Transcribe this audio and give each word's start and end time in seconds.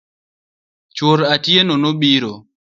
Chuor 0.95 1.19
Atieno 1.35 1.75
no 1.81 1.89
biro. 2.01 2.33